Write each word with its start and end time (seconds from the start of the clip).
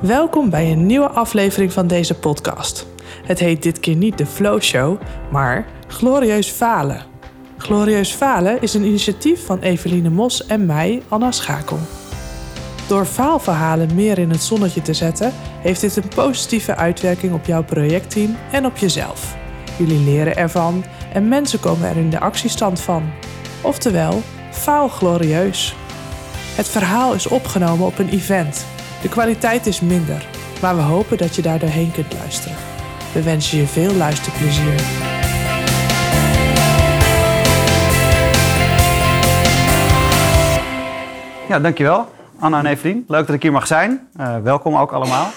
Welkom 0.00 0.50
bij 0.50 0.72
een 0.72 0.86
nieuwe 0.86 1.08
aflevering 1.08 1.72
van 1.72 1.86
deze 1.86 2.14
podcast. 2.14 2.86
Het 3.24 3.38
heet 3.38 3.62
dit 3.62 3.80
keer 3.80 3.96
niet 3.96 4.18
de 4.18 4.26
Flow 4.26 4.60
Show, 4.60 5.00
maar 5.30 5.66
Glorieus 5.86 6.48
Falen. 6.48 7.04
Glorieus 7.56 8.12
Falen 8.12 8.62
is 8.62 8.74
een 8.74 8.84
initiatief 8.84 9.46
van 9.46 9.58
Eveline 9.58 10.10
Mos 10.10 10.46
en 10.46 10.66
mij, 10.66 11.02
Anna 11.08 11.30
Schakel. 11.30 11.78
Door 12.88 13.04
faalverhalen 13.04 13.94
meer 13.94 14.18
in 14.18 14.30
het 14.30 14.42
zonnetje 14.42 14.82
te 14.82 14.94
zetten, 14.94 15.32
heeft 15.62 15.80
dit 15.80 15.96
een 15.96 16.08
positieve 16.14 16.76
uitwerking 16.76 17.32
op 17.32 17.44
jouw 17.44 17.64
projectteam 17.64 18.36
en 18.52 18.66
op 18.66 18.76
jezelf. 18.76 19.36
Jullie 19.78 20.04
leren 20.04 20.36
ervan 20.36 20.84
en 21.12 21.28
mensen 21.28 21.60
komen 21.60 21.88
er 21.88 21.96
in 21.96 22.10
de 22.10 22.20
actiestand 22.20 22.80
van. 22.80 23.10
Oftewel, 23.62 24.22
faal 24.50 24.88
glorieus. 24.88 25.74
Het 26.56 26.68
verhaal 26.68 27.14
is 27.14 27.26
opgenomen 27.26 27.86
op 27.86 27.98
een 27.98 28.08
event. 28.08 28.66
De 29.02 29.08
kwaliteit 29.08 29.66
is 29.66 29.80
minder, 29.80 30.26
maar 30.60 30.76
we 30.76 30.82
hopen 30.82 31.18
dat 31.18 31.36
je 31.36 31.42
daar 31.42 31.58
doorheen 31.58 31.92
kunt 31.92 32.12
luisteren. 32.12 32.56
We 33.12 33.22
wensen 33.22 33.58
je 33.58 33.66
veel 33.66 33.94
luisterplezier. 33.94 34.80
Ja, 41.48 41.60
dankjewel. 41.60 42.08
Anna 42.38 42.58
en 42.58 42.66
Evelien. 42.66 43.04
Leuk 43.08 43.26
dat 43.26 43.36
ik 43.36 43.42
hier 43.42 43.52
mag 43.52 43.66
zijn. 43.66 44.08
Uh, 44.20 44.36
welkom 44.42 44.76
ook 44.76 44.92
allemaal. 44.92 45.30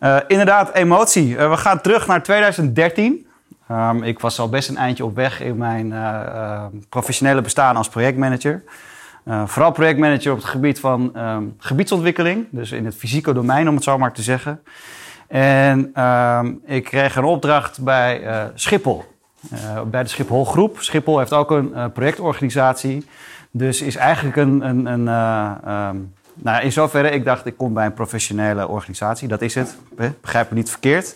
Uh, 0.00 0.16
inderdaad, 0.26 0.72
emotie. 0.72 1.28
Uh, 1.28 1.50
we 1.50 1.56
gaan 1.56 1.80
terug 1.80 2.06
naar 2.06 2.22
2013. 2.22 3.26
Um, 3.70 4.02
ik 4.02 4.20
was 4.20 4.38
al 4.38 4.48
best 4.48 4.68
een 4.68 4.76
eindje 4.76 5.04
op 5.04 5.14
weg 5.14 5.40
in 5.40 5.56
mijn 5.56 5.94
professionele 6.88 7.40
bestaan 7.40 7.76
als 7.76 7.88
projectmanager. 7.88 8.62
Vooral 9.24 9.72
projectmanager 9.72 10.32
op 10.32 10.38
het 10.38 10.46
gebied 10.46 10.80
van 10.80 11.12
um, 11.16 11.54
gebiedsontwikkeling. 11.58 12.46
Dus 12.50 12.72
in 12.72 12.84
het 12.84 12.94
fysieke 12.94 13.32
domein, 13.32 13.68
om 13.68 13.74
het 13.74 13.84
zo 13.84 13.98
maar 13.98 14.12
te 14.12 14.22
zeggen. 14.22 14.60
En 15.28 16.02
um, 16.04 16.60
ik 16.66 16.84
kreeg 16.84 17.16
een 17.16 17.24
opdracht 17.24 17.80
bij 17.80 18.22
Schiphol. 18.54 19.04
bij 19.86 20.02
de 20.02 20.08
Schiphol 20.08 20.44
Groep. 20.44 20.80
Schiphol 20.80 21.18
heeft 21.18 21.32
ook 21.32 21.50
een 21.50 21.92
projectorganisatie. 21.92 23.06
Dus 23.50 23.82
is 23.82 23.96
eigenlijk 23.96 24.36
een. 24.36 24.68
een, 24.68 24.86
een 24.86 25.08
um, 25.88 26.12
nou, 26.34 26.62
in 26.62 26.72
zoverre, 26.72 27.10
ik 27.10 27.24
dacht, 27.24 27.46
ik 27.46 27.56
kom 27.56 27.74
bij 27.74 27.86
een 27.86 27.94
professionele 27.94 28.68
organisatie. 28.68 29.28
Dat 29.28 29.42
is 29.42 29.54
het. 29.54 29.76
Begrijp 30.20 30.50
me 30.50 30.56
niet 30.56 30.70
verkeerd. 30.70 31.14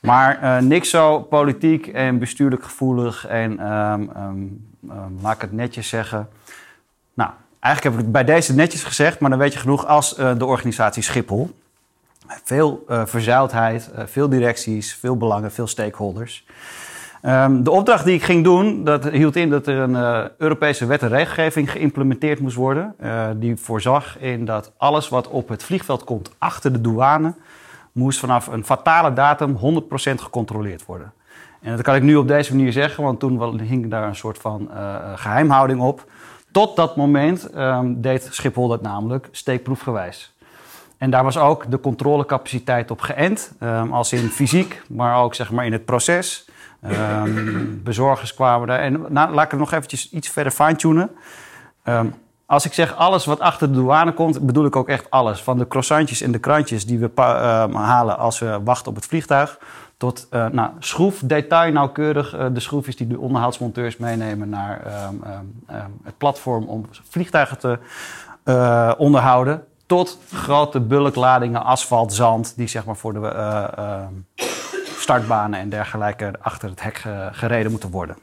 Maar 0.00 0.42
uh, 0.42 0.58
niks 0.58 0.90
zo 0.90 1.20
politiek 1.20 1.86
en 1.86 2.18
bestuurlijk 2.18 2.64
gevoelig 2.64 3.26
en 3.26 3.72
um, 3.72 4.66
laat 5.22 5.34
ik 5.34 5.40
het 5.40 5.52
netjes 5.52 5.88
zeggen. 5.88 6.28
Nou, 7.14 7.30
eigenlijk 7.60 7.96
heb 7.96 8.06
ik 8.06 8.12
bij 8.12 8.24
deze 8.24 8.54
netjes 8.54 8.84
gezegd, 8.84 9.18
maar 9.18 9.30
dan 9.30 9.38
weet 9.38 9.52
je 9.52 9.58
genoeg 9.58 9.86
als 9.86 10.18
uh, 10.18 10.32
de 10.38 10.44
organisatie 10.44 11.02
Schiphol. 11.02 11.50
Veel 12.26 12.84
uh, 12.88 13.02
verzuildheid, 13.06 13.90
veel 14.04 14.28
directies, 14.28 14.94
veel 14.94 15.16
belangen, 15.16 15.52
veel 15.52 15.66
stakeholders. 15.66 16.46
Um, 17.22 17.62
de 17.62 17.70
opdracht 17.70 18.04
die 18.04 18.14
ik 18.14 18.22
ging 18.22 18.44
doen, 18.44 18.84
dat 18.84 19.04
hield 19.04 19.36
in 19.36 19.50
dat 19.50 19.66
er 19.66 19.78
een 19.78 20.30
Europese 20.38 20.86
wet 20.86 21.02
en 21.02 21.08
regelgeving 21.08 21.70
geïmplementeerd 21.70 22.40
moest 22.40 22.56
worden. 22.56 22.94
Die 23.36 23.56
voorzag 23.56 24.18
in 24.18 24.44
dat 24.44 24.72
alles 24.76 25.08
wat 25.08 25.28
op 25.28 25.48
het 25.48 25.62
vliegveld 25.62 26.04
komt 26.04 26.30
achter 26.38 26.72
de 26.72 26.80
douane, 26.80 27.34
moest 27.92 28.18
vanaf 28.18 28.46
een 28.46 28.64
fatale 28.64 29.12
datum 29.12 29.56
100% 29.56 29.58
gecontroleerd 30.14 30.84
worden. 30.84 31.12
En 31.60 31.70
dat 31.70 31.82
kan 31.82 31.94
ik 31.94 32.02
nu 32.02 32.16
op 32.16 32.28
deze 32.28 32.56
manier 32.56 32.72
zeggen, 32.72 33.04
want 33.04 33.20
toen 33.20 33.60
hing 33.60 33.90
daar 33.90 34.08
een 34.08 34.16
soort 34.16 34.38
van 34.38 34.70
geheimhouding 35.14 35.80
op. 35.80 36.06
Tot 36.54 36.76
dat 36.76 36.96
moment 36.96 37.56
um, 37.56 38.00
deed 38.00 38.28
Schiphol 38.30 38.68
dat 38.68 38.82
namelijk 38.82 39.28
steekproefgewijs. 39.30 40.34
En 40.98 41.10
daar 41.10 41.24
was 41.24 41.36
ook 41.38 41.70
de 41.70 41.80
controlecapaciteit 41.80 42.90
op 42.90 43.00
geënt, 43.00 43.52
um, 43.60 43.92
als 43.92 44.12
in 44.12 44.28
fysiek, 44.28 44.82
maar 44.88 45.22
ook 45.22 45.34
zeg 45.34 45.50
maar 45.50 45.66
in 45.66 45.72
het 45.72 45.84
proces. 45.84 46.48
Um, 47.20 47.80
bezorgers 47.84 48.34
kwamen 48.34 48.68
daar. 48.68 48.78
En 48.78 49.06
nou, 49.08 49.34
laat 49.34 49.44
ik 49.44 49.50
het 49.50 49.60
nog 49.60 49.72
eventjes 49.72 50.10
iets 50.10 50.28
verder 50.28 50.52
fine-tunen. 50.52 51.10
Als 52.46 52.64
ik 52.64 52.72
zeg 52.72 52.96
alles 52.96 53.24
wat 53.24 53.40
achter 53.40 53.68
de 53.68 53.74
douane 53.74 54.12
komt, 54.12 54.46
bedoel 54.46 54.64
ik 54.64 54.76
ook 54.76 54.88
echt 54.88 55.10
alles. 55.10 55.42
Van 55.42 55.58
de 55.58 55.68
croissantjes 55.68 56.20
en 56.20 56.32
de 56.32 56.38
krantjes 56.38 56.86
die 56.86 56.98
we 56.98 57.10
uh, 57.16 57.24
halen 57.74 58.18
als 58.18 58.38
we 58.38 58.60
wachten 58.64 58.90
op 58.90 58.96
het 58.96 59.06
vliegtuig. 59.06 59.58
Tot 60.04 60.26
uh, 60.30 60.46
nou, 60.46 60.70
schroef, 60.78 61.20
detail 61.24 61.72
nauwkeurig. 61.72 62.34
Uh, 62.34 62.46
de 62.52 62.60
schroefjes 62.60 62.96
die 62.96 63.06
de 63.06 63.18
onderhoudsmonteurs 63.18 63.96
meenemen 63.96 64.48
naar 64.48 64.82
het 66.02 66.18
platform 66.18 66.64
om 66.64 66.86
vliegtuigen 67.08 67.58
te 67.58 67.78
eh, 68.42 68.92
onderhouden. 68.96 69.64
Tot 69.86 70.18
grote 70.32 70.80
bulkladingen 70.80 71.64
asfalt, 71.64 72.12
zand, 72.12 72.56
die 72.56 72.66
zeg 72.66 72.84
maar 72.84 72.96
voor 72.96 73.12
de 73.12 73.52
startbanen 74.98 75.58
en 75.58 75.68
dergelijke 75.68 76.32
achter 76.40 76.68
het 76.68 76.82
hek 76.82 77.04
gereden 77.32 77.70
moeten 77.70 77.90
worden. 77.90 78.16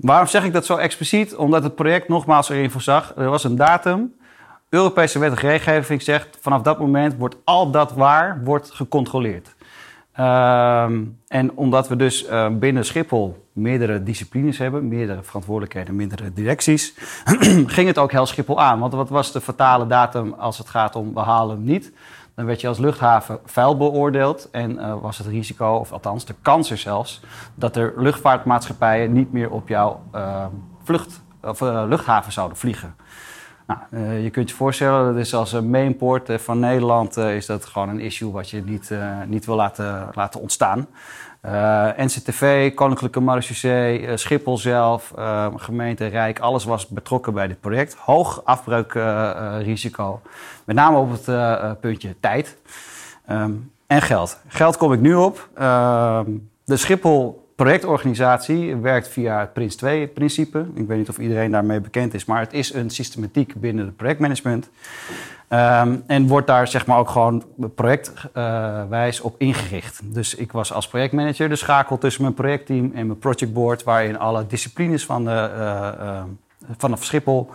Waarom 0.00 0.26
zeg 0.26 0.44
ik 0.44 0.52
dat 0.52 0.66
zo 0.66 0.76
expliciet? 0.76 1.34
Omdat 1.34 1.62
het 1.62 1.74
project 1.74 2.08
nogmaals 2.08 2.48
erin 2.48 2.70
voorzag. 2.70 3.12
Er 3.16 3.30
was 3.30 3.44
een 3.44 3.56
datum. 3.56 4.14
Europese 4.68 5.18
wet 5.18 5.30
en 5.30 5.38
regelgeving 5.38 6.02
zegt 6.02 6.36
vanaf 6.40 6.62
dat 6.62 6.78
moment 6.78 7.16
wordt 7.16 7.36
al 7.44 7.70
dat 7.70 7.92
waar 7.92 8.40
wordt 8.44 8.70
gecontroleerd. 8.70 9.55
Um, 10.20 11.18
en 11.28 11.52
omdat 11.54 11.88
we 11.88 11.96
dus 11.96 12.28
uh, 12.28 12.48
binnen 12.48 12.84
Schiphol 12.84 13.46
meerdere 13.52 14.02
disciplines 14.02 14.58
hebben, 14.58 14.88
meerdere 14.88 15.22
verantwoordelijkheden, 15.22 15.96
meerdere 15.96 16.32
directies, 16.32 16.94
ging 17.76 17.86
het 17.86 17.98
ook 17.98 18.12
heel 18.12 18.26
Schiphol 18.26 18.60
aan. 18.60 18.78
Want 18.78 18.92
wat 18.92 19.08
was 19.08 19.32
de 19.32 19.40
fatale 19.40 19.86
datum 19.86 20.32
als 20.32 20.58
het 20.58 20.68
gaat 20.68 20.96
om 20.96 21.14
we 21.14 21.20
halen 21.20 21.56
hem 21.56 21.64
niet? 21.64 21.92
dan 22.36 22.46
werd 22.46 22.60
je 22.60 22.68
als 22.68 22.78
luchthaven 22.78 23.38
vuil 23.44 23.76
beoordeeld 23.76 24.48
en 24.50 24.70
uh, 24.70 24.94
was 25.00 25.18
het 25.18 25.26
risico, 25.26 25.74
of 25.74 25.92
althans 25.92 26.24
de 26.24 26.34
kans 26.42 26.70
er 26.70 26.78
zelfs, 26.78 27.20
dat 27.54 27.76
er 27.76 27.92
luchtvaartmaatschappijen 27.96 29.12
niet 29.12 29.32
meer 29.32 29.50
op 29.50 29.68
jouw 29.68 30.02
uh, 30.14 30.46
vlucht, 30.82 31.22
of, 31.42 31.60
uh, 31.60 31.84
luchthaven 31.88 32.32
zouden 32.32 32.56
vliegen. 32.56 32.94
Nou, 33.66 34.06
je 34.06 34.30
kunt 34.30 34.50
je 34.50 34.56
voorstellen, 34.56 35.12
dat 35.12 35.24
is 35.24 35.34
als 35.34 35.52
een 35.52 35.70
mainport 35.70 36.30
van 36.36 36.58
Nederland 36.58 37.16
is 37.16 37.46
dat 37.46 37.64
gewoon 37.64 37.88
een 37.88 38.00
issue 38.00 38.30
wat 38.30 38.50
je 38.50 38.62
niet, 38.62 38.90
niet 39.26 39.46
wil 39.46 39.54
laten, 39.54 40.08
laten 40.12 40.40
ontstaan. 40.40 40.86
NCTV, 41.96 42.74
Koninklijke 42.74 43.20
Marechaussee, 43.20 44.16
Schiphol 44.16 44.58
zelf, 44.58 45.12
gemeente 45.56 46.06
Rijk, 46.06 46.38
alles 46.38 46.64
was 46.64 46.88
betrokken 46.88 47.34
bij 47.34 47.46
dit 47.46 47.60
project. 47.60 47.94
Hoog 47.94 48.44
afbreukrisico, 48.44 50.20
met 50.64 50.76
name 50.76 50.98
op 50.98 51.10
het 51.10 51.80
puntje 51.80 52.14
tijd 52.20 52.56
um, 53.30 53.72
en 53.86 54.02
geld. 54.02 54.40
Geld 54.48 54.76
kom 54.76 54.92
ik 54.92 55.00
nu 55.00 55.14
op. 55.14 55.48
Ehm, 55.54 56.30
de 56.64 56.76
Schiphol 56.76 57.45
projectorganisatie 57.56 58.76
werkt 58.76 59.08
via 59.08 59.40
het 59.40 59.52
Prins 59.52 59.76
2-principe. 59.84 60.66
Ik 60.74 60.86
weet 60.86 60.98
niet 60.98 61.08
of 61.08 61.18
iedereen 61.18 61.50
daarmee 61.50 61.80
bekend 61.80 62.14
is, 62.14 62.24
maar 62.24 62.40
het 62.40 62.52
is 62.52 62.74
een 62.74 62.90
systematiek 62.90 63.54
binnen 63.54 63.86
het 63.86 63.96
projectmanagement. 63.96 64.68
Um, 65.50 66.02
en 66.06 66.26
wordt 66.26 66.46
daar 66.46 66.68
zeg 66.68 66.86
maar 66.86 66.98
ook 66.98 67.10
gewoon 67.10 67.44
projectwijs 67.74 69.20
op 69.20 69.34
ingericht. 69.38 70.00
Dus 70.04 70.34
ik 70.34 70.52
was 70.52 70.72
als 70.72 70.88
projectmanager 70.88 71.48
de 71.48 71.56
schakel 71.56 71.98
tussen 71.98 72.22
mijn 72.22 72.34
projectteam 72.34 72.90
en 72.94 73.06
mijn 73.06 73.18
projectboard, 73.18 73.82
waarin 73.82 74.18
alle 74.18 74.46
disciplines 74.46 75.04
van, 75.04 75.24
de, 75.24 75.50
uh, 75.56 75.88
uh, 76.00 76.22
vanaf 76.76 77.04
Schiphol 77.04 77.50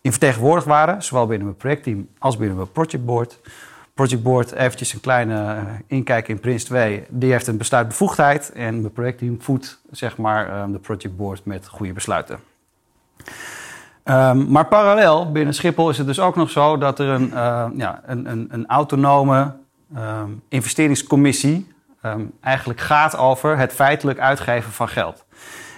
in 0.00 0.10
vertegenwoordigd 0.10 0.66
waren, 0.66 1.02
zowel 1.02 1.26
binnen 1.26 1.46
mijn 1.46 1.58
projectteam 1.58 2.08
als 2.18 2.36
binnen 2.36 2.56
mijn 2.56 2.72
projectboard. 2.72 3.38
Projectboard, 4.00 4.52
eventjes 4.52 4.92
een 4.92 5.00
kleine 5.00 5.64
inkijk 5.86 6.28
in 6.28 6.40
Prins 6.40 6.64
2, 6.64 7.04
die 7.08 7.32
heeft 7.32 7.46
een 7.46 7.56
besluitbevoegdheid 7.56 8.52
en 8.52 8.80
mijn 8.80 8.92
projectteam 8.92 9.42
voedt 9.42 9.80
zeg 9.90 10.16
maar 10.16 10.72
de 10.72 10.78
projectboard 10.78 11.44
met 11.44 11.68
goede 11.68 11.92
besluiten. 11.92 12.38
Um, 14.04 14.50
maar 14.50 14.66
parallel 14.66 15.32
binnen 15.32 15.54
Schiphol 15.54 15.90
is 15.90 15.98
het 15.98 16.06
dus 16.06 16.20
ook 16.20 16.36
nog 16.36 16.50
zo 16.50 16.78
dat 16.78 16.98
er 16.98 17.08
een, 17.08 17.28
uh, 17.28 17.66
ja, 17.76 18.02
een, 18.06 18.30
een, 18.30 18.48
een 18.50 18.66
autonome 18.66 19.54
um, 19.96 20.42
investeringscommissie 20.48 21.72
eigenlijk 22.40 22.80
gaat 22.80 23.16
over 23.16 23.58
het 23.58 23.72
feitelijk 23.72 24.18
uitgeven 24.18 24.72
van 24.72 24.88
geld. 24.88 25.24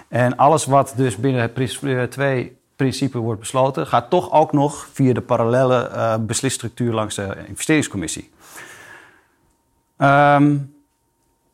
En 0.09 0.37
alles 0.37 0.65
wat 0.65 0.93
dus 0.97 1.17
binnen 1.17 1.53
PRIS 1.53 1.81
2 2.09 2.57
principe 2.83 3.19
wordt 3.19 3.41
besloten, 3.41 3.87
gaat 3.87 4.11
toch 4.11 4.33
ook 4.33 4.53
nog 4.53 4.89
via 4.93 5.13
de 5.13 5.21
parallele 5.21 5.91
uh, 5.95 6.15
beslisstructuur 6.21 6.93
langs 6.93 7.15
de 7.15 7.37
investeringscommissie. 7.47 8.31
Um, 9.99 10.75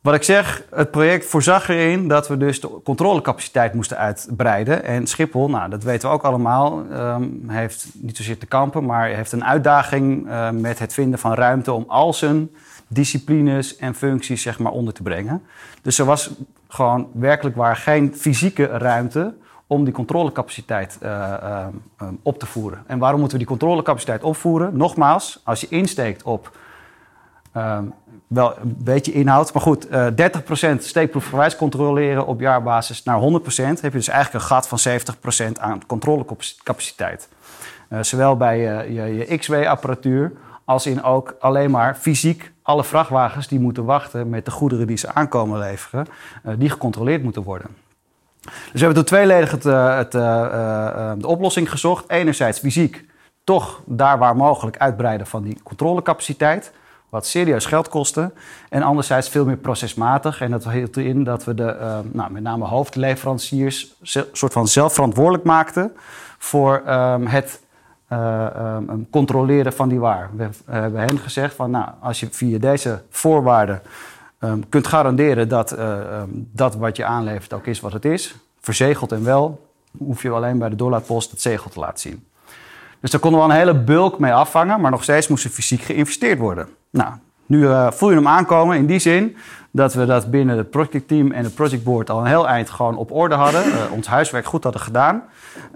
wat 0.01 0.13
ik 0.13 0.23
zeg, 0.23 0.63
het 0.69 0.91
project 0.91 1.25
voorzag 1.25 1.69
erin 1.69 2.07
dat 2.07 2.27
we 2.27 2.37
dus 2.37 2.61
de 2.61 2.81
controlecapaciteit 2.83 3.73
moesten 3.73 3.97
uitbreiden. 3.97 4.83
En 4.83 5.07
Schiphol, 5.07 5.49
nou, 5.49 5.69
dat 5.69 5.83
weten 5.83 6.09
we 6.09 6.15
ook 6.15 6.23
allemaal, 6.23 6.85
um, 6.91 7.43
heeft 7.47 7.87
niet 7.93 8.17
zozeer 8.17 8.37
te 8.37 8.45
kampen, 8.45 8.85
maar 8.85 9.07
heeft 9.07 9.31
een 9.31 9.45
uitdaging 9.45 10.27
uh, 10.27 10.49
met 10.49 10.79
het 10.79 10.93
vinden 10.93 11.19
van 11.19 11.33
ruimte 11.33 11.71
om 11.71 11.85
al 11.87 12.13
zijn 12.13 12.49
disciplines 12.87 13.75
en 13.75 13.95
functies 13.95 14.41
zeg 14.41 14.59
maar, 14.59 14.71
onder 14.71 14.93
te 14.93 15.03
brengen. 15.03 15.43
Dus 15.81 15.99
er 15.99 16.05
was 16.05 16.29
gewoon 16.67 17.09
werkelijk 17.13 17.55
waar 17.55 17.75
geen 17.75 18.15
fysieke 18.15 18.65
ruimte 18.65 19.33
om 19.69 19.83
die 19.83 19.93
controlecapaciteit 19.93 20.97
uh, 21.03 21.09
uh, 21.43 21.67
op 22.21 22.39
te 22.39 22.45
voeren. 22.45 22.83
En 22.87 22.99
waarom 22.99 23.19
moeten 23.19 23.37
we 23.37 23.43
die 23.45 23.57
controlecapaciteit 23.57 24.23
opvoeren? 24.23 24.77
Nogmaals, 24.77 25.41
als 25.43 25.61
je 25.61 25.67
insteekt 25.69 26.23
op 26.23 26.57
um, 27.57 27.93
wel 28.27 28.57
een 28.57 28.75
beetje 28.83 29.11
inhoud, 29.11 29.53
maar 29.53 29.61
goed, 29.61 29.91
uh, 29.91 30.07
30% 30.75 30.77
steekproefverwijs 30.77 31.55
controleren 31.55 32.25
op 32.25 32.39
jaarbasis 32.39 33.03
naar 33.03 33.21
100%, 33.21 33.23
heb 33.55 33.81
je 33.81 33.89
dus 33.89 34.07
eigenlijk 34.07 34.43
een 34.43 34.49
gat 34.49 34.67
van 34.67 34.79
70% 35.49 35.59
aan 35.59 35.85
controlecapaciteit. 35.85 37.29
zowel 38.01 38.37
bij 38.37 38.59
je, 38.59 38.93
je 39.17 39.37
X-ray-apparatuur 39.37 40.31
als 40.65 40.85
in 40.85 41.03
ook 41.03 41.35
alleen 41.39 41.71
maar 41.71 41.95
fysiek 41.95 42.51
alle 42.61 42.83
vrachtwagens 42.83 43.47
die 43.47 43.59
moeten 43.59 43.85
wachten 43.85 44.29
met 44.29 44.45
de 44.45 44.51
goederen 44.51 44.87
die 44.87 44.97
ze 44.97 45.13
aankomen 45.13 45.59
leveren, 45.59 46.07
die 46.57 46.69
gecontroleerd 46.69 47.23
moeten 47.23 47.43
worden. 47.43 47.67
Dus 48.41 48.51
we 48.71 48.79
hebben 48.79 48.93
toen 48.93 49.03
tweeledig 49.03 49.51
het, 49.51 49.65
uh, 49.65 49.97
het, 49.97 50.15
uh, 50.15 51.11
de 51.17 51.27
oplossing 51.27 51.69
gezocht. 51.69 52.09
Enerzijds 52.09 52.59
fysiek, 52.59 53.05
toch 53.43 53.81
daar 53.85 54.17
waar 54.17 54.35
mogelijk 54.35 54.77
uitbreiden 54.77 55.27
van 55.27 55.43
die 55.43 55.57
controlecapaciteit. 55.63 56.71
Wat 57.09 57.25
serieus 57.25 57.65
geld 57.65 57.89
kostte. 57.89 58.31
En 58.69 58.81
anderzijds 58.81 59.29
veel 59.29 59.45
meer 59.45 59.57
procesmatig. 59.57 60.41
En 60.41 60.51
dat 60.51 60.69
hield 60.69 60.97
in 60.97 61.23
dat 61.23 61.43
we 61.43 61.53
de 61.53 62.01
nou, 62.11 62.31
met 62.31 62.43
name 62.43 62.65
hoofdleveranciers 62.65 63.95
soort 64.31 64.53
van 64.53 64.67
zelfverantwoordelijk 64.67 65.43
maakten 65.43 65.91
voor 66.37 66.83
um, 66.87 67.27
het 67.27 67.61
um, 68.11 69.07
controleren 69.09 69.73
van 69.73 69.89
die 69.89 69.99
waar. 69.99 70.29
We 70.35 70.49
hebben 70.65 71.01
hen 71.01 71.17
gezegd 71.17 71.55
van 71.55 71.71
nou, 71.71 71.89
als 71.99 72.19
je 72.19 72.27
via 72.31 72.57
deze 72.57 73.01
voorwaarden 73.09 73.81
um, 74.39 74.69
kunt 74.69 74.87
garanderen 74.87 75.49
dat 75.49 75.77
uh, 75.77 75.97
um, 76.21 76.49
dat 76.51 76.75
wat 76.75 76.97
je 76.97 77.05
aanlevert 77.05 77.53
ook 77.53 77.65
is 77.65 77.79
wat 77.79 77.93
het 77.93 78.05
is. 78.05 78.35
Verzegeld 78.61 79.11
en 79.11 79.23
wel, 79.23 79.67
hoef 79.97 80.21
je 80.21 80.29
alleen 80.29 80.57
bij 80.57 80.69
de 80.69 80.75
doorlaatpost 80.75 81.31
het 81.31 81.41
zegel 81.41 81.69
te 81.69 81.79
laten 81.79 81.99
zien. 81.99 82.27
Dus 82.99 83.11
daar 83.11 83.19
konden 83.19 83.39
we 83.39 83.45
een 83.45 83.59
hele 83.59 83.75
bulk 83.75 84.19
mee 84.19 84.33
afvangen, 84.33 84.81
maar 84.81 84.91
nog 84.91 85.03
steeds 85.03 85.27
moest 85.27 85.43
er 85.43 85.49
fysiek 85.49 85.81
geïnvesteerd 85.81 86.39
worden. 86.39 86.67
Nou, 86.89 87.13
nu 87.45 87.61
uh, 87.61 87.91
voel 87.91 88.09
je 88.09 88.15
hem 88.15 88.27
aankomen 88.27 88.77
in 88.77 88.85
die 88.85 88.99
zin 88.99 89.37
dat 89.71 89.93
we 89.93 90.05
dat 90.05 90.31
binnen 90.31 90.57
het 90.57 90.69
projectteam 90.69 91.31
en 91.31 91.43
het 91.43 91.55
projectboard 91.55 92.09
al 92.09 92.19
een 92.19 92.25
heel 92.25 92.47
eind 92.47 92.69
gewoon 92.69 92.97
op 92.97 93.11
orde 93.11 93.35
hadden. 93.35 93.67
Uh, 93.67 93.91
ons 93.91 94.07
huiswerk 94.07 94.45
goed 94.45 94.63
hadden 94.63 94.81
gedaan. 94.81 95.23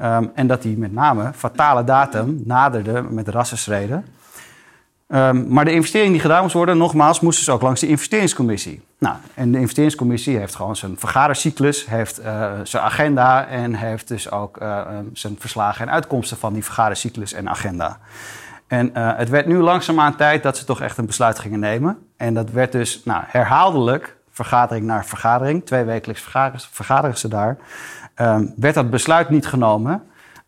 Um, 0.01 0.31
en 0.33 0.47
dat 0.47 0.61
die 0.61 0.77
met 0.77 0.93
name 0.93 1.31
fatale 1.35 1.83
datum 1.83 2.41
naderde 2.45 3.01
met 3.01 3.27
rassenschreden. 3.27 4.05
Um, 5.13 5.45
maar 5.47 5.65
de 5.65 5.71
investering 5.71 6.11
die 6.11 6.21
gedaan 6.21 6.41
moest 6.41 6.53
worden, 6.53 6.77
nogmaals, 6.77 7.19
moest 7.19 7.37
dus 7.37 7.49
ook 7.49 7.61
langs 7.61 7.79
de 7.79 7.87
investeringscommissie. 7.87 8.81
Nou, 8.97 9.15
en 9.33 9.51
de 9.51 9.57
investeringscommissie 9.59 10.37
heeft 10.37 10.55
gewoon 10.55 10.75
zijn 10.75 10.99
vergadercyclus, 10.99 11.85
heeft 11.85 12.19
uh, 12.19 12.51
zijn 12.63 12.83
agenda 12.83 13.47
en 13.47 13.73
heeft 13.73 14.07
dus 14.07 14.31
ook 14.31 14.61
uh, 14.61 14.81
zijn 15.13 15.35
verslagen 15.39 15.87
en 15.87 15.93
uitkomsten 15.93 16.37
van 16.37 16.53
die 16.53 16.63
vergadercyclus 16.63 17.33
en 17.33 17.49
agenda. 17.49 17.97
En 18.67 18.91
uh, 18.97 19.11
het 19.17 19.29
werd 19.29 19.45
nu 19.45 19.57
langzaamaan 19.57 20.15
tijd 20.15 20.43
dat 20.43 20.57
ze 20.57 20.65
toch 20.65 20.81
echt 20.81 20.97
een 20.97 21.05
besluit 21.05 21.39
gingen 21.39 21.59
nemen. 21.59 21.97
En 22.17 22.33
dat 22.33 22.49
werd 22.49 22.71
dus 22.71 23.01
nou, 23.05 23.23
herhaaldelijk, 23.27 24.15
vergadering 24.31 24.85
naar 24.85 25.05
vergadering, 25.05 25.65
twee 25.65 25.83
wekelijks 25.83 26.21
vergaderen, 26.71 27.17
ze 27.17 27.27
daar, 27.27 27.57
um, 28.15 28.53
werd 28.57 28.75
dat 28.75 28.89
besluit 28.89 29.29
niet 29.29 29.47
genomen. 29.47 30.03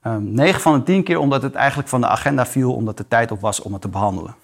Um, 0.08 0.32
9 0.32 0.62
van 0.62 0.74
de 0.74 0.84
10 0.84 1.04
keer 1.04 1.20
omdat 1.20 1.42
het 1.42 1.56
eigenlijk 1.56 1.90
van 1.90 2.02
de 2.02 2.08
agenda 2.08 2.46
viel, 2.46 2.74
omdat 2.74 2.98
de 2.98 3.08
tijd 3.08 3.32
op 3.32 3.42
was 3.42 3.62
om 3.62 3.74
het 3.74 3.82
te 3.82 3.88
behandelen. 3.88 4.36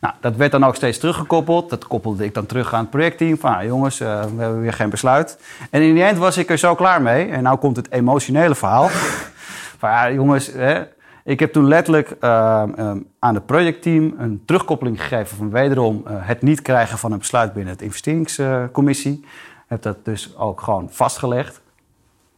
Nou, 0.00 0.14
dat 0.20 0.36
werd 0.36 0.52
dan 0.52 0.64
ook 0.64 0.74
steeds 0.74 0.98
teruggekoppeld. 0.98 1.70
Dat 1.70 1.86
koppelde 1.86 2.24
ik 2.24 2.34
dan 2.34 2.46
terug 2.46 2.74
aan 2.74 2.80
het 2.80 2.90
projectteam. 2.90 3.38
Van, 3.38 3.54
ah, 3.54 3.64
jongens, 3.64 4.00
uh, 4.00 4.22
we 4.22 4.42
hebben 4.42 4.60
weer 4.60 4.72
geen 4.72 4.90
besluit. 4.90 5.38
En 5.70 5.82
in 5.82 5.94
die 5.94 6.02
eind 6.02 6.18
was 6.18 6.36
ik 6.36 6.50
er 6.50 6.58
zo 6.58 6.74
klaar 6.74 7.02
mee. 7.02 7.28
En 7.28 7.42
nu 7.42 7.56
komt 7.56 7.76
het 7.76 7.90
emotionele 7.90 8.54
verhaal. 8.54 8.88
van, 9.78 9.90
ja, 9.90 10.10
jongens, 10.10 10.52
hè, 10.52 10.82
ik 11.24 11.40
heb 11.40 11.52
toen 11.52 11.68
letterlijk 11.68 12.16
uh, 12.20 12.62
um, 12.78 13.06
aan 13.18 13.34
het 13.34 13.46
projectteam 13.46 14.14
een 14.18 14.42
terugkoppeling 14.46 15.02
gegeven 15.02 15.36
van 15.36 15.50
wederom 15.50 16.04
uh, 16.06 16.12
het 16.16 16.42
niet 16.42 16.62
krijgen 16.62 16.98
van 16.98 17.12
een 17.12 17.18
besluit 17.18 17.52
binnen 17.52 17.72
het 17.72 17.82
investeringscommissie. 17.82 19.24
heb 19.66 19.82
dat 19.82 20.04
dus 20.04 20.36
ook 20.36 20.60
gewoon 20.60 20.88
vastgelegd. 20.90 21.60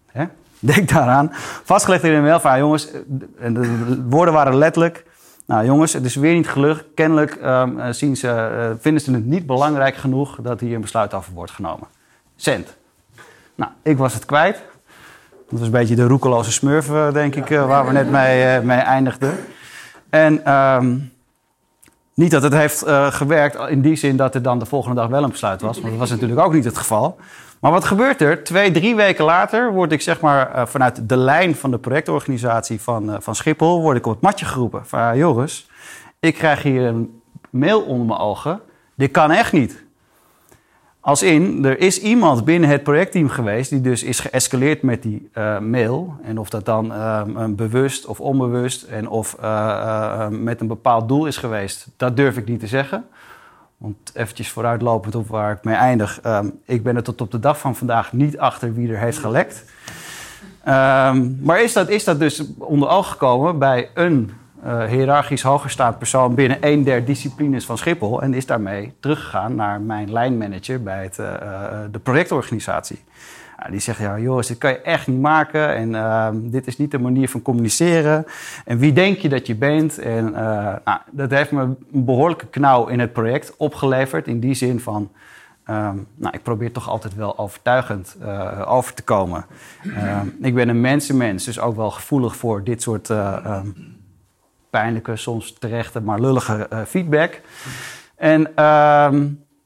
Hè? 0.06 0.24
Denk 0.58 0.88
daaraan. 0.88 1.30
Vastgelegd 1.64 2.04
in 2.04 2.12
een 2.12 2.22
mail 2.22 2.40
van, 2.40 2.50
ja, 2.50 2.58
jongens, 2.58 2.88
en 3.38 3.54
de 3.54 4.02
woorden 4.08 4.34
waren 4.34 4.56
letterlijk... 4.56 5.04
Nou 5.52 5.64
jongens, 5.64 5.92
het 5.92 6.04
is 6.04 6.14
weer 6.14 6.34
niet 6.34 6.48
gelukt. 6.48 6.84
Kennelijk 6.94 7.38
zien 7.90 8.16
ze, 8.16 8.26
uh, 8.28 8.80
vinden 8.80 9.02
ze 9.02 9.12
het 9.12 9.24
niet 9.24 9.46
belangrijk 9.46 9.96
genoeg 9.96 10.38
dat 10.42 10.60
hier 10.60 10.74
een 10.74 10.80
besluit 10.80 11.14
over 11.14 11.32
wordt 11.32 11.52
genomen. 11.52 11.88
Cent. 12.36 12.76
Nou, 13.54 13.70
ik 13.82 13.96
was 13.96 14.14
het 14.14 14.24
kwijt. 14.24 14.62
Dat 15.50 15.58
was 15.58 15.60
een 15.60 15.70
beetje 15.70 15.94
de 15.94 16.06
roekeloze 16.06 16.52
smurf, 16.52 16.88
uh, 16.88 17.12
denk 17.12 17.34
ik, 17.34 17.48
waar 17.48 17.86
we 17.86 17.92
net 17.92 18.10
mee, 18.10 18.60
mee 18.60 18.78
eindigden. 18.78 19.34
En 20.10 20.52
um, 20.52 21.11
niet 22.14 22.30
dat 22.30 22.42
het 22.42 22.52
heeft 22.52 22.84
gewerkt 23.14 23.68
in 23.68 23.80
die 23.80 23.96
zin 23.96 24.16
dat 24.16 24.34
er 24.34 24.42
dan 24.42 24.58
de 24.58 24.66
volgende 24.66 25.00
dag 25.00 25.08
wel 25.08 25.22
een 25.22 25.30
besluit 25.30 25.60
was. 25.60 25.80
Maar 25.80 25.90
dat 25.90 25.98
was 25.98 26.10
natuurlijk 26.10 26.40
ook 26.40 26.52
niet 26.52 26.64
het 26.64 26.78
geval. 26.78 27.18
Maar 27.62 27.70
wat 27.70 27.84
gebeurt 27.84 28.20
er? 28.20 28.44
Twee, 28.44 28.70
drie 28.70 28.94
weken 28.94 29.24
later 29.24 29.72
word 29.72 29.92
ik 29.92 30.00
zeg 30.00 30.20
maar 30.20 30.54
uh, 30.54 30.66
vanuit 30.66 31.08
de 31.08 31.16
lijn 31.16 31.54
van 31.54 31.70
de 31.70 31.78
projectorganisatie 31.78 32.80
van, 32.80 33.10
uh, 33.10 33.16
van 33.18 33.34
Schiphol... 33.34 33.80
word 33.80 33.96
ik 33.96 34.06
op 34.06 34.12
het 34.12 34.22
matje 34.22 34.44
geroepen. 34.44 34.86
Van, 34.86 35.16
Joris, 35.16 35.68
ik 36.20 36.34
krijg 36.34 36.62
hier 36.62 36.82
een 36.82 37.20
mail 37.50 37.80
onder 37.80 38.06
mijn 38.06 38.20
ogen. 38.20 38.60
Dit 38.94 39.10
kan 39.10 39.30
echt 39.30 39.52
niet. 39.52 39.84
Als 41.04 41.22
in, 41.22 41.64
er 41.64 41.78
is 41.78 42.00
iemand 42.00 42.44
binnen 42.44 42.70
het 42.70 42.82
projectteam 42.82 43.28
geweest... 43.28 43.70
die 43.70 43.80
dus 43.80 44.02
is 44.02 44.20
geëscaleerd 44.20 44.82
met 44.82 45.02
die 45.02 45.30
mail. 45.60 46.14
En 46.22 46.38
of 46.38 46.50
dat 46.50 46.64
dan 46.64 46.92
bewust 47.56 48.06
of 48.06 48.20
onbewust... 48.20 48.82
en 48.82 49.08
of 49.08 49.36
met 50.30 50.60
een 50.60 50.66
bepaald 50.66 51.08
doel 51.08 51.26
is 51.26 51.36
geweest... 51.36 51.88
dat 51.96 52.16
durf 52.16 52.36
ik 52.36 52.46
niet 52.46 52.60
te 52.60 52.66
zeggen... 52.66 53.04
Want 53.76 54.10
eventjes 54.14 54.50
vooruitlopend 54.50 55.14
op 55.14 55.28
waar 55.28 55.52
ik 55.52 55.64
mee 55.64 55.74
eindig. 55.74 56.20
Um, 56.26 56.60
ik 56.64 56.82
ben 56.82 56.96
er 56.96 57.02
tot 57.02 57.20
op 57.20 57.30
de 57.30 57.38
dag 57.38 57.58
van 57.58 57.76
vandaag 57.76 58.12
niet 58.12 58.38
achter 58.38 58.74
wie 58.74 58.92
er 58.92 58.98
heeft 58.98 59.18
gelekt. 59.18 59.64
Um, 60.68 61.38
maar 61.40 61.62
is 61.62 61.72
dat, 61.72 61.88
is 61.88 62.04
dat 62.04 62.18
dus 62.18 62.42
onder 62.58 62.88
oog 62.88 63.10
gekomen 63.10 63.58
bij 63.58 63.90
een 63.94 64.32
uh, 64.66 64.84
hiërarchisch 64.84 65.42
hogerstaand 65.42 65.98
persoon 65.98 66.34
binnen 66.34 66.58
een 66.60 66.84
der 66.84 67.04
disciplines 67.04 67.64
van 67.64 67.78
Schiphol. 67.78 68.22
En 68.22 68.34
is 68.34 68.46
daarmee 68.46 68.92
teruggegaan 69.00 69.54
naar 69.54 69.80
mijn 69.80 70.12
lijnmanager 70.12 70.82
bij 70.82 71.02
het, 71.02 71.18
uh, 71.18 71.26
de 71.90 71.98
projectorganisatie. 71.98 72.98
Ja, 73.58 73.70
die 73.70 73.80
zeggen, 73.80 74.04
ja, 74.04 74.18
Joris, 74.18 74.46
dit 74.46 74.58
kan 74.58 74.70
je 74.70 74.80
echt 74.80 75.06
niet 75.06 75.20
maken. 75.20 75.74
En 75.74 75.90
uh, 75.90 76.28
dit 76.32 76.66
is 76.66 76.78
niet 76.78 76.90
de 76.90 76.98
manier 76.98 77.28
van 77.28 77.42
communiceren. 77.42 78.26
En 78.64 78.78
wie 78.78 78.92
denk 78.92 79.18
je 79.18 79.28
dat 79.28 79.46
je 79.46 79.54
bent? 79.54 79.98
En 79.98 80.28
uh, 80.28 80.36
nou, 80.84 81.00
dat 81.10 81.30
heeft 81.30 81.50
me 81.50 81.62
een 81.62 82.04
behoorlijke 82.04 82.46
knauw 82.46 82.86
in 82.86 83.00
het 83.00 83.12
project 83.12 83.56
opgeleverd. 83.56 84.26
In 84.26 84.40
die 84.40 84.54
zin 84.54 84.80
van, 84.80 85.10
um, 85.70 86.06
nou, 86.14 86.34
ik 86.34 86.42
probeer 86.42 86.72
toch 86.72 86.88
altijd 86.88 87.14
wel 87.14 87.38
overtuigend 87.38 88.16
uh, 88.22 88.62
over 88.66 88.94
te 88.94 89.02
komen. 89.02 89.44
Ehm, 89.96 90.26
ik 90.40 90.54
ben 90.54 90.68
een 90.68 90.80
mensenmens, 90.80 91.44
dus 91.44 91.60
ook 91.60 91.76
wel 91.76 91.90
gevoelig 91.90 92.36
voor 92.36 92.64
dit 92.64 92.82
soort 92.82 93.10
pijnlijke, 94.72 95.16
soms 95.16 95.54
terechte, 95.58 96.00
maar 96.00 96.20
lullige 96.20 96.68
feedback. 96.86 97.40
En... 98.16 98.50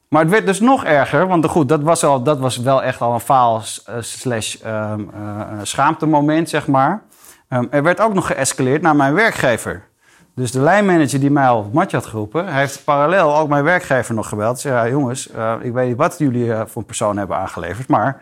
Maar 0.09 0.21
het 0.21 0.31
werd 0.31 0.45
dus 0.45 0.59
nog 0.59 0.83
erger, 0.83 1.27
want 1.27 1.45
goed, 1.45 1.69
dat 1.69 1.81
was, 1.81 2.03
al, 2.03 2.23
dat 2.23 2.39
was 2.39 2.57
wel 2.57 2.83
echt 2.83 3.01
al 3.01 3.13
een 3.13 3.19
faal 3.19 3.61
slash 3.99 4.55
um, 4.65 5.09
uh, 5.15 5.41
schaamtemoment, 5.63 6.49
zeg 6.49 6.67
maar. 6.67 7.01
Um, 7.49 7.67
er 7.71 7.83
werd 7.83 7.99
ook 7.99 8.13
nog 8.13 8.27
geëscaleerd 8.27 8.81
naar 8.81 8.95
mijn 8.95 9.13
werkgever. 9.13 9.87
Dus 10.35 10.51
de 10.51 10.59
lijnmanager 10.59 11.19
die 11.19 11.31
mij 11.31 11.47
al 11.47 11.59
op 11.59 11.73
matje 11.73 11.97
had 11.97 12.05
geroepen, 12.05 12.53
heeft 12.53 12.83
parallel 12.83 13.37
ook 13.37 13.49
mijn 13.49 13.63
werkgever 13.63 14.15
nog 14.15 14.29
gebeld. 14.29 14.59
Zei, 14.59 14.75
ja, 14.75 14.89
jongens, 14.89 15.29
ik 15.61 15.73
weet 15.73 15.87
niet 15.87 15.97
wat 15.97 16.15
jullie 16.17 16.53
voor 16.53 16.81
een 16.81 16.85
persoon 16.85 17.17
hebben 17.17 17.37
aangeleverd, 17.37 17.87
maar 17.87 18.21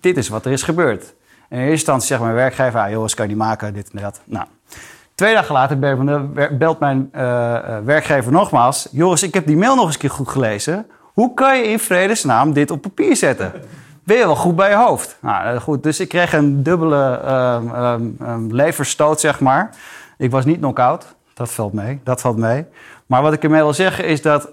dit 0.00 0.16
is 0.16 0.28
wat 0.28 0.44
er 0.44 0.52
is 0.52 0.62
gebeurd. 0.62 1.14
En 1.48 1.56
in 1.56 1.58
eerste 1.58 1.70
instantie 1.70 2.06
zegt 2.06 2.20
mijn 2.20 2.34
werkgever, 2.34 2.80
ah, 2.80 2.90
jongens, 2.90 3.14
kan 3.14 3.24
je 3.24 3.30
niet 3.34 3.42
maken, 3.42 3.74
dit 3.74 3.90
en 3.90 4.02
dat. 4.02 4.20
Nou, 4.24 4.46
Twee 5.20 5.34
dagen 5.34 5.54
later 5.54 5.78
belt 6.58 6.80
mijn 6.80 7.10
uh, 7.14 7.20
werkgever 7.84 8.32
nogmaals. 8.32 8.88
Joris, 8.90 9.22
ik 9.22 9.34
heb 9.34 9.46
die 9.46 9.56
mail 9.56 9.74
nog 9.74 9.84
eens 9.84 9.94
een 9.94 10.00
keer 10.00 10.10
goed 10.10 10.28
gelezen. 10.28 10.86
Hoe 11.00 11.34
kan 11.34 11.58
je 11.58 11.64
in 11.64 11.78
vredesnaam 11.78 12.52
dit 12.52 12.70
op 12.70 12.80
papier 12.80 13.16
zetten? 13.16 13.52
Ben 14.04 14.16
je 14.16 14.24
wel 14.24 14.36
goed 14.36 14.56
bij 14.56 14.70
je 14.70 14.76
hoofd? 14.76 15.18
Nou, 15.20 15.58
goed, 15.58 15.82
dus 15.82 16.00
ik 16.00 16.08
kreeg 16.08 16.32
een 16.32 16.62
dubbele 16.62 17.20
um, 17.28 17.74
um, 17.74 18.16
um, 18.22 18.54
leverstoot, 18.54 19.20
zeg 19.20 19.40
maar. 19.40 19.70
Ik 20.18 20.30
was 20.30 20.44
niet 20.44 20.58
knock-out. 20.58 21.14
Dat 21.34 21.50
valt 21.50 21.72
mee. 21.72 22.00
Dat 22.04 22.20
valt 22.20 22.36
mee. 22.36 22.66
Maar 23.06 23.22
wat 23.22 23.32
ik 23.32 23.42
ermee 23.42 23.62
wil 23.62 23.74
zeggen 23.74 24.04
is 24.04 24.22
dat... 24.22 24.50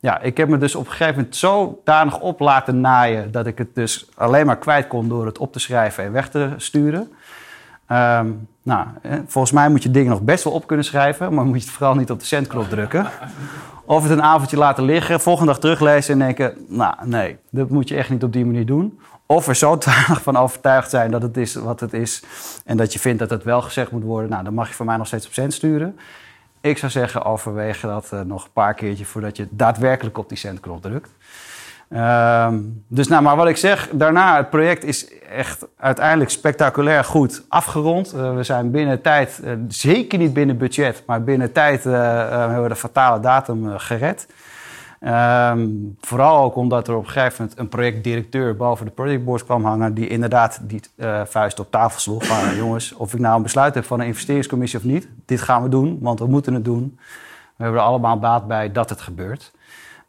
ja, 0.00 0.20
ik 0.20 0.36
heb 0.36 0.48
me 0.48 0.58
dus 0.58 0.74
op 0.74 0.84
een 0.84 0.90
gegeven 0.90 1.14
moment 1.14 1.36
zodanig 1.36 2.20
op 2.20 2.40
laten 2.40 2.80
naaien... 2.80 3.32
dat 3.32 3.46
ik 3.46 3.58
het 3.58 3.74
dus 3.74 4.08
alleen 4.14 4.46
maar 4.46 4.58
kwijt 4.58 4.86
kon 4.86 5.08
door 5.08 5.26
het 5.26 5.38
op 5.38 5.52
te 5.52 5.58
schrijven 5.58 6.04
en 6.04 6.12
weg 6.12 6.28
te 6.28 6.48
sturen. 6.56 7.12
Nou, 8.62 8.86
volgens 9.26 9.52
mij 9.52 9.68
moet 9.68 9.82
je 9.82 9.90
dingen 9.90 10.10
nog 10.10 10.22
best 10.22 10.44
wel 10.44 10.52
op 10.52 10.66
kunnen 10.66 10.84
schrijven... 10.84 11.34
maar 11.34 11.44
moet 11.44 11.58
je 11.58 11.64
het 11.64 11.76
vooral 11.76 11.94
niet 11.94 12.10
op 12.10 12.18
de 12.18 12.24
centknop 12.24 12.68
drukken. 12.68 13.06
Of 13.84 14.02
het 14.02 14.12
een 14.12 14.22
avondje 14.22 14.56
laten 14.56 14.84
liggen, 14.84 15.20
volgende 15.20 15.50
dag 15.52 15.60
teruglezen 15.60 16.12
en 16.12 16.18
denken: 16.18 16.54
Nou, 16.68 16.94
nee, 17.04 17.38
dat 17.50 17.70
moet 17.70 17.88
je 17.88 17.96
echt 17.96 18.10
niet 18.10 18.22
op 18.22 18.32
die 18.32 18.44
manier 18.44 18.66
doen. 18.66 19.00
of 19.26 19.48
er 19.48 19.56
zo 19.56 19.78
van 20.26 20.36
overtuigd 20.36 20.90
zijn 20.90 21.10
dat 21.10 21.22
het 21.22 21.36
is 21.36 21.54
wat 21.54 21.80
het 21.80 21.92
is 21.92 22.22
en 22.64 22.76
dat 22.76 22.92
je 22.92 22.98
vindt 22.98 23.18
dat 23.18 23.30
het 23.30 23.44
wel 23.44 23.62
gezegd 23.62 23.90
moet 23.90 24.02
worden, 24.02 24.30
nou, 24.30 24.44
dan 24.44 24.54
mag 24.54 24.68
je 24.68 24.74
voor 24.74 24.86
mij 24.86 24.96
nog 24.96 25.06
steeds 25.06 25.26
op 25.26 25.32
cent 25.32 25.52
sturen. 25.52 25.98
Ik 26.60 26.78
zou 26.78 26.92
zeggen, 26.92 27.24
overweeg 27.24 27.80
dat 27.80 28.10
uh, 28.14 28.20
nog 28.20 28.44
een 28.44 28.52
paar 28.52 28.74
keertje 28.74 29.04
voordat 29.04 29.36
je 29.36 29.46
daadwerkelijk 29.50 30.18
op 30.18 30.28
die 30.28 30.38
centknop 30.38 30.82
drukt. 30.82 31.10
Ehm, 31.92 32.58
dus 32.88 33.08
nou, 33.08 33.22
maar 33.22 33.36
wat 33.36 33.48
ik 33.48 33.56
zeg, 33.56 33.88
daarna, 33.92 34.36
het 34.36 34.50
project 34.50 34.84
is 34.84 35.08
echt 35.36 35.66
uiteindelijk 35.76 36.30
spectaculair 36.30 37.04
goed 37.04 37.42
afgerond. 37.48 38.14
Uh, 38.14 38.34
we 38.34 38.42
zijn 38.42 38.70
binnen 38.70 39.00
tijd, 39.00 39.40
uh, 39.44 39.52
zeker 39.68 40.18
niet 40.18 40.32
binnen 40.32 40.58
budget, 40.58 41.02
maar 41.06 41.22
binnen 41.22 41.52
tijd 41.52 41.84
hebben 41.84 42.62
we 42.62 42.68
de 42.68 42.76
fatale 42.76 43.20
datum 43.20 43.78
gered. 43.78 44.26
Um, 45.00 45.96
vooral 46.00 46.42
ook 46.42 46.56
omdat 46.56 46.88
er 46.88 46.94
op 46.94 47.04
een 47.04 47.10
gegeven 47.10 47.34
moment 47.38 47.58
een 47.58 47.68
projectdirecteur 47.68 48.56
boven 48.56 48.86
de 48.86 48.92
projectboard 48.92 49.44
kwam 49.44 49.64
hangen, 49.64 49.94
die 49.94 50.08
inderdaad 50.08 50.60
die 50.62 50.80
vuist 51.24 51.60
op 51.60 51.70
tafel 51.70 52.00
sloeg. 52.00 52.26
Van, 52.26 52.56
jongens, 52.56 52.94
of 52.94 53.14
ik 53.14 53.20
nou 53.20 53.36
een 53.36 53.42
besluit 53.42 53.74
heb 53.74 53.84
van 53.84 54.00
een 54.00 54.06
investeringscommissie 54.06 54.78
of 54.78 54.84
niet, 54.84 55.08
dit 55.26 55.40
gaan 55.40 55.62
we 55.62 55.68
doen, 55.68 55.98
want 56.00 56.18
we 56.18 56.26
moeten 56.26 56.54
het 56.54 56.64
doen. 56.64 56.98
We 57.56 57.62
hebben 57.62 57.80
er 57.80 57.86
allemaal 57.86 58.18
baat 58.18 58.46
bij 58.46 58.72
dat 58.72 58.90
het 58.90 59.00
gebeurt. 59.00 59.52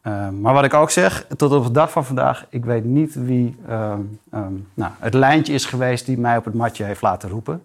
Um, 0.08 0.42
maar 0.42 0.54
wat 0.54 0.64
ik 0.64 0.74
ook 0.74 0.90
zeg, 0.90 1.26
tot 1.38 1.52
op 1.52 1.66
de 1.66 1.72
dag 1.72 1.92
van 1.92 2.06
vandaag, 2.06 2.46
ik 2.50 2.66
weet 2.66 2.84
niet 2.84 3.14
wie 3.14 3.56
um, 3.70 4.20
nou, 4.74 4.92
het 5.00 5.14
lijntje 5.14 5.54
is 5.54 5.66
geweest 5.66 6.06
die 6.06 6.18
mij 6.18 6.38
op 6.38 6.46
het 6.46 6.54
matje 6.54 6.84
heeft 6.84 7.02
laten 7.02 7.30
roepen. 7.30 7.64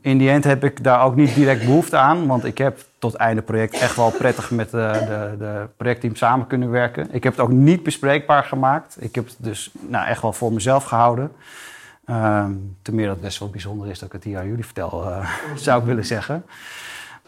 In 0.00 0.18
die 0.18 0.30
end 0.30 0.44
heb 0.44 0.64
ik 0.64 0.84
daar 0.84 1.02
ook 1.02 1.16
niet 1.16 1.34
direct 1.34 1.64
behoefte 1.64 1.96
aan, 1.96 2.26
want 2.26 2.44
ik 2.44 2.58
heb 2.58 2.78
tot 2.98 3.14
einde 3.14 3.42
project 3.42 3.78
echt 3.78 3.96
wel 3.96 4.10
prettig 4.10 4.50
met 4.50 4.70
de, 4.70 4.92
de, 5.06 5.34
de, 5.38 5.68
projectteam 5.76 6.14
samen 6.16 6.46
kunnen 6.46 6.70
werken. 6.70 7.08
Ik 7.10 7.24
heb 7.24 7.32
het 7.32 7.42
ook 7.42 7.52
niet 7.52 7.82
bespreekbaar 7.82 8.44
gemaakt. 8.44 8.96
Ik 9.00 9.14
heb 9.14 9.26
het 9.26 9.36
dus 9.38 9.70
nou, 9.80 10.06
echt 10.06 10.22
wel 10.22 10.32
voor 10.32 10.52
mezelf 10.52 10.84
gehouden. 10.84 11.32
Ten 12.82 12.94
meer 12.94 13.06
dat 13.06 13.14
het 13.14 13.24
best 13.24 13.38
wel 13.38 13.50
bijzonder 13.50 13.88
is 13.88 13.98
dat 13.98 14.08
ik 14.08 14.14
het 14.14 14.24
hier 14.24 14.38
aan 14.38 14.48
jullie 14.48 14.64
vertel, 14.64 15.04
uh, 15.08 15.30
zou 15.56 15.80
ik 15.80 15.86
willen 15.86 16.06
zeggen. 16.06 16.44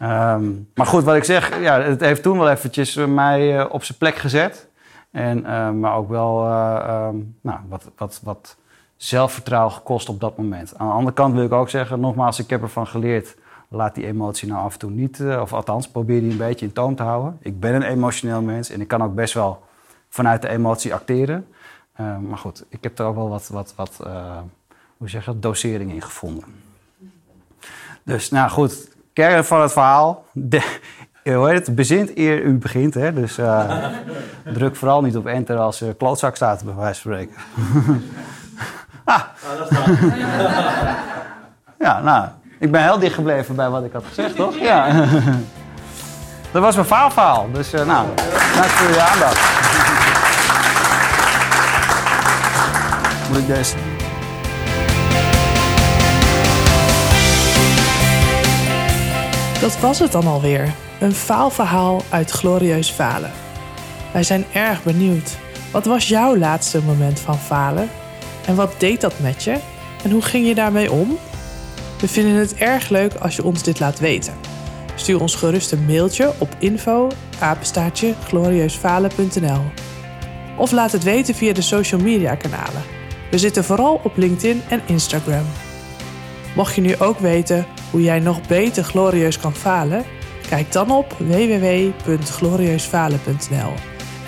Um, 0.01 0.69
maar 0.75 0.85
goed, 0.85 1.03
wat 1.03 1.15
ik 1.15 1.23
zeg, 1.23 1.61
ja, 1.61 1.81
het 1.81 1.99
heeft 1.99 2.23
toen 2.23 2.37
wel 2.37 2.49
eventjes 2.49 2.95
mij 2.95 3.59
uh, 3.59 3.65
op 3.69 3.83
zijn 3.83 3.97
plek 3.97 4.15
gezet. 4.15 4.67
En, 5.11 5.39
uh, 5.39 5.71
maar 5.71 5.95
ook 5.95 6.09
wel 6.09 6.43
nou, 7.41 7.59
wat, 7.69 7.89
wat, 7.97 8.19
wat 8.23 8.57
zelfvertrouwen 8.95 9.73
gekost 9.73 10.09
op 10.09 10.19
dat 10.19 10.37
moment. 10.37 10.77
Aan 10.77 10.87
de 10.87 10.93
andere 10.93 11.15
kant 11.15 11.33
wil 11.33 11.43
ik 11.43 11.51
ook 11.51 11.69
zeggen, 11.69 11.99
nogmaals, 11.99 12.39
ik 12.39 12.49
heb 12.49 12.61
ervan 12.61 12.87
geleerd. 12.87 13.35
Laat 13.67 13.95
die 13.95 14.05
emotie 14.05 14.47
nou 14.47 14.63
af 14.63 14.73
en 14.73 14.79
toe 14.79 14.89
niet, 14.89 15.21
of 15.41 15.53
althans, 15.53 15.87
probeer 15.87 16.19
die 16.19 16.31
een 16.31 16.37
beetje 16.37 16.65
in 16.65 16.73
toom 16.73 16.95
te 16.95 17.03
houden. 17.03 17.37
Ik 17.41 17.59
ben 17.59 17.75
een 17.75 17.83
emotioneel 17.83 18.41
mens 18.41 18.69
en 18.69 18.81
ik 18.81 18.87
kan 18.87 19.03
ook 19.03 19.15
best 19.15 19.33
wel 19.33 19.63
vanuit 20.09 20.41
de 20.41 20.49
emotie 20.49 20.93
acteren. 20.93 21.47
Uh, 22.01 22.17
maar 22.17 22.37
goed, 22.37 22.65
ik 22.69 22.83
heb 22.83 22.99
er 22.99 23.05
ook 23.05 23.15
wel 23.15 23.29
wat, 23.29 23.47
wat, 23.47 23.73
wat 23.75 23.99
hoe 24.97 25.09
zeg 25.09 25.25
je, 25.25 25.39
dosering 25.39 25.91
in 25.91 26.01
gevonden. 26.01 26.43
Dus 28.03 28.29
nou 28.29 28.49
goed, 28.49 28.90
kern 29.13 29.45
van 29.45 29.61
het 29.61 29.71
verhaal. 29.71 30.25
De, 30.31 30.79
hoe 31.23 31.49
heet 31.49 31.65
het? 31.65 31.75
Bezint 31.75 32.17
eer 32.17 32.41
u 32.41 32.57
begint. 32.57 32.93
Hè? 32.93 33.13
Dus 33.13 33.39
druk 34.53 34.75
vooral 34.75 35.01
niet 35.01 35.17
op 35.17 35.25
enter 35.25 35.57
als 35.57 35.81
er 35.81 35.95
klootzak 35.95 36.35
staat, 36.35 36.63
bij 36.63 36.75
wijze 36.75 37.01
van 37.01 37.11
spreken. 37.11 37.35
Ah. 39.05 39.21
ja, 41.85 42.01
nou, 42.01 42.27
ik 42.59 42.71
ben 42.71 42.83
heel 42.83 42.99
dicht 42.99 43.13
gebleven 43.13 43.55
bij 43.55 43.69
wat 43.69 43.83
ik 43.83 43.93
had 43.93 44.03
gezegd, 44.07 44.35
toch? 44.35 44.59
Ja. 44.59 45.05
Dat 46.51 46.61
was 46.61 46.75
mijn 46.75 46.87
faalverhaal. 46.87 47.49
Dus 47.51 47.73
uh, 47.73 47.85
nou, 47.85 48.07
dank 48.55 48.65
voor 48.65 48.89
je 48.89 49.01
aandacht. 49.01 49.39
Moet 53.29 53.37
ik 53.37 53.47
deze... 53.47 53.90
Dat 59.61 59.79
was 59.79 59.99
het 59.99 60.11
dan 60.11 60.27
alweer. 60.27 60.73
Een 60.99 61.13
faalverhaal 61.13 62.01
uit 62.09 62.31
glorieus 62.31 62.89
falen. 62.89 63.31
Wij 64.13 64.23
zijn 64.23 64.45
erg 64.53 64.83
benieuwd. 64.83 65.37
Wat 65.71 65.85
was 65.85 66.07
jouw 66.07 66.37
laatste 66.37 66.81
moment 66.83 67.19
van 67.19 67.37
falen? 67.37 67.89
En 68.45 68.55
wat 68.55 68.73
deed 68.77 69.01
dat 69.01 69.19
met 69.19 69.43
je? 69.43 69.57
En 70.03 70.11
hoe 70.11 70.21
ging 70.21 70.47
je 70.47 70.55
daarmee 70.55 70.91
om? 70.91 71.17
We 71.99 72.07
vinden 72.07 72.33
het 72.33 72.55
erg 72.55 72.89
leuk 72.89 73.13
als 73.13 73.35
je 73.35 73.43
ons 73.43 73.63
dit 73.63 73.79
laat 73.79 73.99
weten. 73.99 74.33
Stuur 74.95 75.21
ons 75.21 75.35
gerust 75.35 75.71
een 75.71 75.85
mailtje 75.85 76.33
op 76.37 76.55
info 76.59 77.09
glorieusfalen.nl 78.23 79.61
Of 80.57 80.71
laat 80.71 80.91
het 80.91 81.03
weten 81.03 81.35
via 81.35 81.53
de 81.53 81.61
social 81.61 82.01
media 82.01 82.35
kanalen. 82.35 82.81
We 83.31 83.37
zitten 83.37 83.63
vooral 83.63 84.01
op 84.03 84.17
LinkedIn 84.17 84.61
en 84.69 84.81
Instagram. 84.85 85.45
Mocht 86.55 86.75
je 86.75 86.81
nu 86.81 86.97
ook 86.97 87.19
weten 87.19 87.65
hoe 87.91 88.01
jij 88.01 88.19
nog 88.19 88.47
beter 88.47 88.83
glorieus 88.83 89.39
kan 89.39 89.55
falen, 89.55 90.03
kijk 90.49 90.71
dan 90.71 90.91
op 90.91 91.15
www.glorieusfalen.nl 91.17 93.73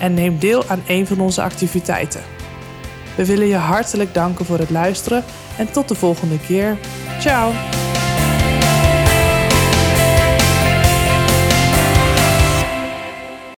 en 0.00 0.14
neem 0.14 0.38
deel 0.38 0.64
aan 0.66 0.82
een 0.86 1.06
van 1.06 1.20
onze 1.20 1.42
activiteiten. 1.42 2.22
We 3.16 3.26
willen 3.26 3.46
je 3.46 3.56
hartelijk 3.56 4.14
danken 4.14 4.44
voor 4.44 4.58
het 4.58 4.70
luisteren 4.70 5.24
en 5.58 5.72
tot 5.72 5.88
de 5.88 5.94
volgende 5.94 6.38
keer. 6.38 6.76
Ciao! 7.20 7.73